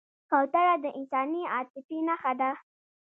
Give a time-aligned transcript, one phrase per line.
[0.29, 2.51] کوتره د انساني عاطفې نښه ده.